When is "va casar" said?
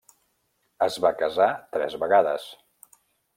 1.05-1.47